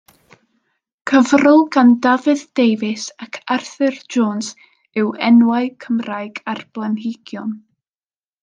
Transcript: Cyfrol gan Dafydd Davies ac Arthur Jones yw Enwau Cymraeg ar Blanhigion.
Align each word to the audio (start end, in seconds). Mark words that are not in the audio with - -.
Cyfrol 1.11 1.59
gan 1.75 1.91
Dafydd 2.05 2.41
Davies 2.61 3.05
ac 3.25 3.39
Arthur 3.57 4.01
Jones 4.15 4.51
yw 5.03 5.13
Enwau 5.31 5.71
Cymraeg 5.87 6.45
ar 6.55 6.65
Blanhigion. 6.79 7.55